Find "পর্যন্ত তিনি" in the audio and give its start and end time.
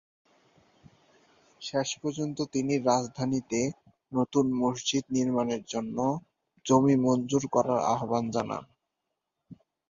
2.01-2.73